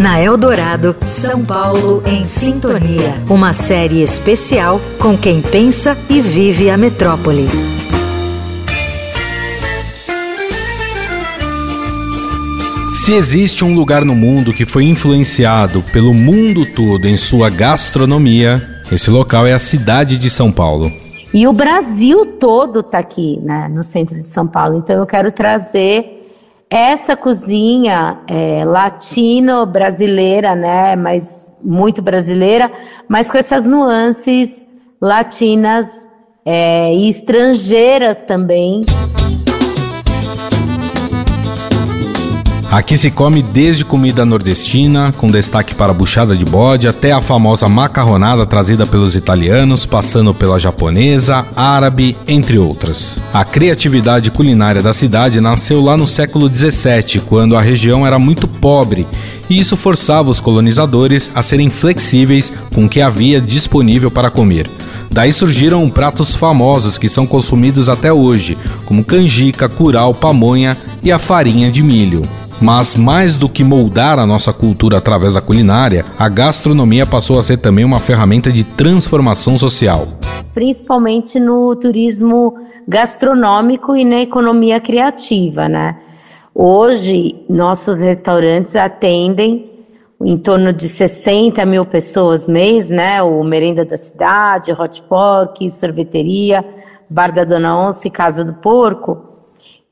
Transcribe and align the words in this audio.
Na 0.00 0.18
Eldorado, 0.18 0.96
São 1.04 1.44
Paulo 1.44 2.02
em 2.06 2.24
Sintonia. 2.24 3.22
Uma 3.28 3.52
série 3.52 4.02
especial 4.02 4.80
com 4.98 5.14
quem 5.14 5.42
pensa 5.42 5.94
e 6.08 6.22
vive 6.22 6.70
a 6.70 6.76
metrópole. 6.78 7.46
Se 12.94 13.12
existe 13.12 13.62
um 13.62 13.74
lugar 13.74 14.02
no 14.02 14.14
mundo 14.14 14.54
que 14.54 14.64
foi 14.64 14.84
influenciado 14.84 15.82
pelo 15.92 16.14
mundo 16.14 16.64
todo 16.64 17.06
em 17.06 17.18
sua 17.18 17.50
gastronomia, 17.50 18.66
esse 18.90 19.10
local 19.10 19.46
é 19.46 19.52
a 19.52 19.58
cidade 19.58 20.16
de 20.16 20.30
São 20.30 20.50
Paulo. 20.50 20.90
E 21.34 21.46
o 21.46 21.52
Brasil 21.52 22.24
todo 22.24 22.80
está 22.80 23.00
aqui, 23.00 23.38
né, 23.42 23.68
no 23.68 23.82
centro 23.82 24.16
de 24.16 24.28
São 24.28 24.46
Paulo. 24.46 24.78
Então 24.78 24.96
eu 24.98 25.04
quero 25.04 25.30
trazer 25.30 26.19
essa 26.70 27.16
cozinha 27.16 28.20
é, 28.28 28.64
latino-brasileira, 28.64 30.54
né, 30.54 30.94
mas 30.94 31.50
muito 31.62 32.00
brasileira, 32.00 32.70
mas 33.08 33.28
com 33.30 33.36
essas 33.36 33.66
nuances 33.66 34.64
latinas 35.00 36.08
é, 36.44 36.94
e 36.94 37.08
estrangeiras 37.10 38.22
também. 38.22 38.82
Aqui 42.70 42.96
se 42.96 43.10
come 43.10 43.42
desde 43.42 43.84
comida 43.84 44.24
nordestina, 44.24 45.12
com 45.18 45.28
destaque 45.28 45.74
para 45.74 45.90
a 45.90 45.94
buchada 45.94 46.36
de 46.36 46.44
bode, 46.44 46.86
até 46.86 47.10
a 47.10 47.20
famosa 47.20 47.68
macarronada 47.68 48.46
trazida 48.46 48.86
pelos 48.86 49.16
italianos, 49.16 49.84
passando 49.84 50.32
pela 50.32 50.56
japonesa, 50.56 51.44
árabe, 51.56 52.16
entre 52.28 52.60
outras. 52.60 53.20
A 53.34 53.44
criatividade 53.44 54.30
culinária 54.30 54.80
da 54.80 54.94
cidade 54.94 55.40
nasceu 55.40 55.82
lá 55.82 55.96
no 55.96 56.06
século 56.06 56.48
17, 56.48 57.18
quando 57.18 57.56
a 57.56 57.60
região 57.60 58.06
era 58.06 58.20
muito 58.20 58.46
pobre, 58.46 59.04
e 59.48 59.58
isso 59.58 59.76
forçava 59.76 60.30
os 60.30 60.38
colonizadores 60.38 61.28
a 61.34 61.42
serem 61.42 61.70
flexíveis 61.70 62.52
com 62.72 62.84
o 62.84 62.88
que 62.88 63.02
havia 63.02 63.40
disponível 63.40 64.12
para 64.12 64.30
comer. 64.30 64.70
Daí 65.10 65.32
surgiram 65.32 65.90
pratos 65.90 66.36
famosos 66.36 66.96
que 66.96 67.08
são 67.08 67.26
consumidos 67.26 67.88
até 67.88 68.12
hoje, 68.12 68.56
como 68.84 69.04
canjica, 69.04 69.68
curau, 69.68 70.14
pamonha 70.14 70.76
e 71.02 71.10
a 71.10 71.18
farinha 71.18 71.68
de 71.68 71.82
milho. 71.82 72.22
Mas 72.60 72.94
mais 72.94 73.38
do 73.38 73.48
que 73.48 73.64
moldar 73.64 74.18
a 74.18 74.26
nossa 74.26 74.52
cultura 74.52 74.98
através 74.98 75.32
da 75.32 75.40
culinária, 75.40 76.04
a 76.18 76.28
gastronomia 76.28 77.06
passou 77.06 77.38
a 77.38 77.42
ser 77.42 77.56
também 77.56 77.86
uma 77.86 77.98
ferramenta 77.98 78.52
de 78.52 78.62
transformação 78.62 79.56
social. 79.56 80.06
Principalmente 80.52 81.40
no 81.40 81.74
turismo 81.74 82.54
gastronômico 82.86 83.96
e 83.96 84.04
na 84.04 84.20
economia 84.20 84.78
criativa, 84.78 85.70
né? 85.70 85.96
Hoje, 86.54 87.46
nossos 87.48 87.96
restaurantes 87.96 88.76
atendem 88.76 89.70
em 90.22 90.36
torno 90.36 90.70
de 90.70 90.86
60 90.86 91.64
mil 91.64 91.86
pessoas 91.86 92.46
mês, 92.46 92.90
né? 92.90 93.22
O 93.22 93.42
Merenda 93.42 93.86
da 93.86 93.96
Cidade, 93.96 94.70
Hot 94.72 95.02
Pork, 95.08 95.70
Sorveteria, 95.70 96.62
Bar 97.08 97.32
da 97.32 97.44
Dona 97.44 97.78
Onça 97.78 98.06
e 98.06 98.10
Casa 98.10 98.44
do 98.44 98.52
Porco. 98.52 99.29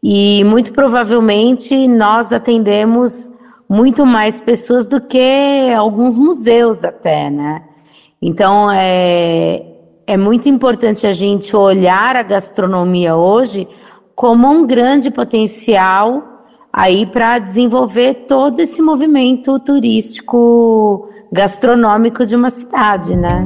E 0.03 0.45
muito 0.45 0.73
provavelmente 0.73 1.89
nós 1.89 2.33
atendemos 2.33 3.31
muito 3.69 4.07
mais 4.07 4.41
pessoas 4.41 4.89
do 4.89 5.01
que 5.01 5.73
alguns 5.77 6.17
museus 6.17 6.85
até, 6.85 7.29
né? 7.29 7.63
Então 8.23 8.71
é, 8.71 9.65
é 10.07 10.17
muito 10.17 10.49
importante 10.49 11.07
a 11.07 11.13
gente 11.13 11.55
olhar 11.55 12.17
a 12.17 12.23
gastronomia 12.23 13.17
hoje 13.17 13.69
como 14.15 14.49
um 14.49 14.67
grande 14.67 15.11
potencial 15.11 16.23
aí 16.73 17.07
para 17.07 17.39
desenvolver 17.39 18.27
todo 18.27 18.61
esse 18.61 18.81
movimento 18.81 19.59
turístico 19.61 21.09
gastronômico 21.31 22.25
de 22.25 22.35
uma 22.35 22.51
cidade, 22.51 23.17
né? 23.17 23.45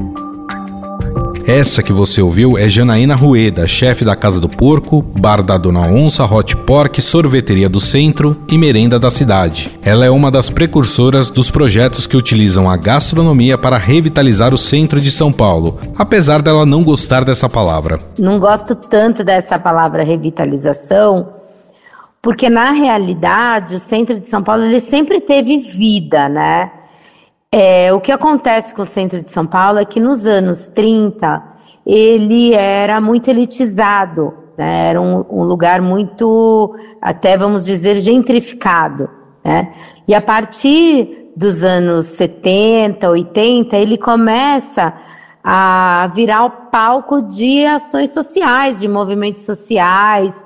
Essa 1.46 1.82
que 1.82 1.92
você 1.92 2.22
ouviu 2.22 2.56
é 2.56 2.68
Janaína 2.68 3.16
Rueda, 3.16 3.66
chefe 3.66 4.04
da 4.04 4.14
Casa 4.14 4.40
do 4.40 4.48
Porco, 4.48 5.02
Bar 5.02 5.42
da 5.42 5.58
Dona 5.58 5.80
Onça, 5.80 6.24
Hot 6.24 6.56
Pork, 6.58 7.02
Sorveteria 7.02 7.68
do 7.68 7.80
Centro 7.80 8.36
e 8.48 8.56
Merenda 8.56 8.96
da 8.96 9.10
Cidade. 9.10 9.76
Ela 9.82 10.04
é 10.04 10.10
uma 10.10 10.30
das 10.30 10.48
precursoras 10.48 11.30
dos 11.30 11.50
projetos 11.50 12.06
que 12.06 12.16
utilizam 12.16 12.70
a 12.70 12.76
gastronomia 12.76 13.58
para 13.58 13.76
revitalizar 13.76 14.54
o 14.54 14.58
centro 14.58 15.00
de 15.00 15.10
São 15.10 15.32
Paulo, 15.32 15.80
apesar 15.98 16.42
dela 16.42 16.64
não 16.64 16.84
gostar 16.84 17.24
dessa 17.24 17.48
palavra. 17.48 17.98
Não 18.18 18.38
gosto 18.38 18.76
tanto 18.76 19.24
dessa 19.24 19.58
palavra 19.58 20.04
revitalização, 20.04 21.28
porque 22.20 22.48
na 22.48 22.70
realidade 22.70 23.74
o 23.74 23.80
centro 23.80 24.20
de 24.20 24.28
São 24.28 24.44
Paulo 24.44 24.62
ele 24.62 24.78
sempre 24.78 25.20
teve 25.20 25.58
vida, 25.58 26.28
né? 26.28 26.70
É, 27.54 27.92
o 27.92 28.00
que 28.00 28.10
acontece 28.10 28.74
com 28.74 28.80
o 28.80 28.86
centro 28.86 29.22
de 29.22 29.30
São 29.30 29.46
Paulo 29.46 29.78
é 29.78 29.84
que 29.84 30.00
nos 30.00 30.24
anos 30.24 30.68
30 30.68 31.42
ele 31.84 32.54
era 32.54 32.98
muito 32.98 33.28
elitizado, 33.28 34.32
né? 34.56 34.88
era 34.88 34.98
um, 34.98 35.22
um, 35.28 35.44
lugar 35.44 35.82
muito, 35.82 36.74
até 37.00 37.36
vamos 37.36 37.66
dizer, 37.66 37.96
gentrificado. 37.96 39.10
Né? 39.44 39.70
E 40.08 40.14
a 40.14 40.22
partir 40.22 41.30
dos 41.36 41.62
anos 41.62 42.06
70, 42.06 43.10
80, 43.10 43.76
ele 43.76 43.98
começa 43.98 44.94
a 45.44 46.10
virar 46.14 46.44
o 46.44 46.50
palco 46.70 47.20
de 47.20 47.66
ações 47.66 48.10
sociais, 48.10 48.80
de 48.80 48.88
movimentos 48.88 49.42
sociais 49.42 50.42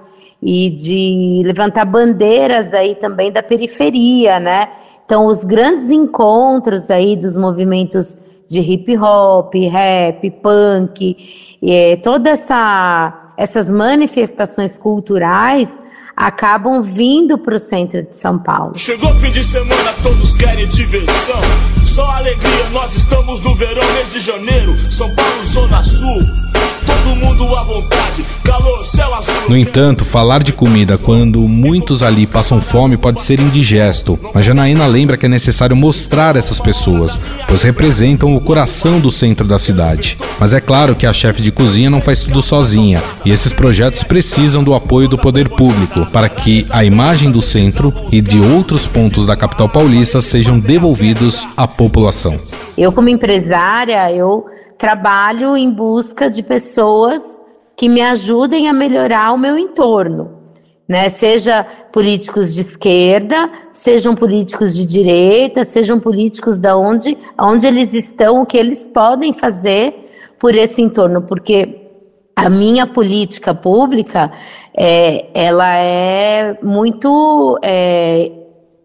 e 0.49 0.71
de 0.71 1.43
levantar 1.45 1.85
bandeiras 1.85 2.73
aí 2.73 2.95
também 2.95 3.33
da 3.33 3.43
periferia, 3.43 4.39
né? 4.39 4.69
Então, 5.05 5.27
os 5.27 5.43
grandes 5.43 5.91
encontros 5.91 6.89
aí 6.89 7.17
dos 7.17 7.37
movimentos 7.37 8.17
de 8.49 8.61
hip 8.61 8.97
hop, 8.97 9.53
rap, 9.57 10.31
punk, 10.41 11.17
e 11.61 11.97
todas 11.97 12.39
essa, 12.39 13.33
essas 13.37 13.69
manifestações 13.69 14.79
culturais 14.79 15.81
acabam 16.17 16.81
vindo 16.81 17.37
para 17.37 17.57
o 17.57 17.59
centro 17.59 18.05
de 18.05 18.15
São 18.15 18.39
Paulo. 18.39 18.79
Chegou 18.79 19.13
fim 19.17 19.33
de 19.33 19.43
semana, 19.43 19.93
todos 20.01 20.33
querem 20.35 20.69
diversão. 20.69 21.41
Só 21.85 22.09
alegria, 22.13 22.71
nós 22.73 22.95
estamos 22.95 23.41
no 23.41 23.53
verão, 23.57 23.83
mês 23.95 24.13
de 24.13 24.21
janeiro. 24.21 24.77
São 24.93 25.13
Paulo, 25.17 25.45
Zona 25.45 25.83
Sul. 25.83 26.46
Todo 27.07 27.15
mundo 27.15 27.55
à 27.55 27.63
vontade, 27.63 28.25
calor, 28.43 28.85
céu 28.85 29.15
azul. 29.15 29.33
No 29.49 29.57
entanto, 29.57 30.05
falar 30.05 30.43
de 30.43 30.53
comida 30.53 30.99
quando 30.99 31.39
muitos 31.43 32.03
ali 32.03 32.27
passam 32.27 32.61
fome 32.61 32.97
pode 32.97 33.23
ser 33.23 33.39
indigesto. 33.39 34.19
Mas 34.35 34.45
Janaína 34.45 34.85
lembra 34.87 35.17
que 35.17 35.27
é 35.27 35.29
necessário 35.29 35.77
mostrar 35.77 36.35
essas 36.35 36.59
pessoas, 36.59 37.17
pois 37.47 37.63
representam 37.63 38.35
o 38.35 38.41
coração 38.41 38.99
do 38.99 39.13
centro 39.13 39.47
da 39.47 39.57
cidade. 39.57 40.19
Mas 40.41 40.53
é 40.53 40.61
claro 40.61 40.97
que 40.97 41.07
a 41.07 41.13
chefe 41.13 41.41
de 41.43 41.53
cozinha 41.53 41.89
não 41.89 42.01
faz 42.01 42.25
tudo 42.25 42.43
sozinha, 42.43 43.01
e 43.25 43.31
esses 43.31 43.53
projetos 43.53 44.03
precisam 44.03 44.65
do 44.65 44.75
apoio 44.75 45.09
do 45.09 45.17
poder 45.17 45.49
público 45.49 46.07
para 46.07 46.29
que 46.29 46.67
a 46.71 46.85
imagem 46.85 47.31
do 47.31 47.41
centro 47.41 47.95
e 48.11 48.21
de 48.21 48.41
outros 48.41 48.85
pontos 48.85 49.27
da 49.27 49.37
capital 49.37 49.69
paulista 49.69 50.21
sejam 50.21 50.59
devolvidos 50.59 51.47
à 51.57 51.69
população. 51.69 52.37
Eu 52.77 52.91
como 52.91 53.09
empresária, 53.09 54.13
eu 54.13 54.45
trabalho 54.79 55.57
em 55.57 55.71
busca 55.71 56.31
de 56.31 56.43
pessoas 56.43 57.23
que 57.77 57.89
me 57.89 58.01
ajudem 58.01 58.69
a 58.69 58.73
melhorar 58.73 59.33
o 59.33 59.39
meu 59.39 59.59
entorno. 59.59 60.37
Né? 60.89 61.09
Seja 61.09 61.65
políticos 61.93 62.55
de 62.55 62.61
esquerda, 62.61 63.51
sejam 63.73 64.15
políticos 64.15 64.75
de 64.75 64.87
direita, 64.87 65.65
sejam 65.65 65.99
políticos 65.99 66.59
da 66.59 66.77
onde, 66.77 67.19
onde 67.39 67.67
eles 67.67 67.93
estão, 67.93 68.43
o 68.43 68.47
que 68.47 68.57
eles 68.57 68.87
podem 68.87 69.33
fazer 69.33 70.05
por 70.39 70.55
esse 70.55 70.81
entorno, 70.81 71.23
porque 71.23 71.87
a 72.37 72.49
minha 72.51 72.87
política 72.87 73.55
pública, 73.55 74.31
é, 74.77 75.27
ela 75.35 75.75
é 75.77 76.59
muito 76.63 77.59
é, 77.65 78.31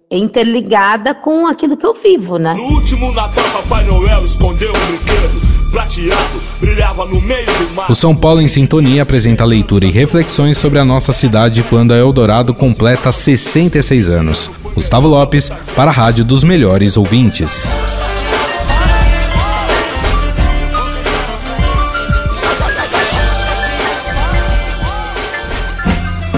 interligada 0.10 1.14
com 1.14 1.46
aquilo 1.46 1.76
que 1.76 1.86
eu 1.86 1.94
vivo, 1.94 2.38
né? 2.38 2.54
No 2.54 2.64
último 2.64 3.12
Natal, 3.12 3.44
Papai 3.52 3.84
Noel 3.84 4.24
escondeu 4.24 4.70
um 4.70 4.86
brinquedo 4.88 5.51
prateado, 5.72 6.42
brilhava 6.60 7.06
no 7.06 7.22
meio 7.22 7.46
do 7.46 7.74
mar. 7.74 7.90
O 7.90 7.96
São 7.96 8.14
Paulo 8.14 8.42
em 8.42 8.48
Sintonia 8.48 9.04
apresenta 9.04 9.46
leitura 9.46 9.86
e 9.86 9.92
reflexões 9.92 10.58
sobre 10.58 10.78
a 10.78 10.86
nossa 10.86 11.14
cidade 11.14 11.64
quando 11.64 11.94
a 11.94 11.98
Eldorado 11.98 12.54
completa 12.54 13.12
66 13.12 14.10
anos. 14.10 14.52
Gustavo 14.76 15.08
Lopes, 15.08 15.52
para 15.76 15.90
a 15.90 15.94
Rádio 15.94 16.26
dos 16.26 16.44
Melhores 16.44 16.98
Ouvintes. 16.98 17.80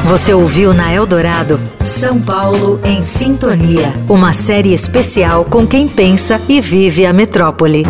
Você 0.05 0.31
ouviu 0.33 0.73
na 0.73 0.93
Eldorado 0.93 1.59
São 1.83 2.21
Paulo 2.21 2.79
em 2.83 3.01
Sintonia, 3.01 3.95
uma 4.07 4.31
série 4.31 4.73
especial 4.73 5.43
com 5.45 5.65
quem 5.65 5.87
pensa 5.87 6.39
e 6.47 6.61
vive 6.61 7.05
a 7.05 7.13
metrópole. 7.13 7.83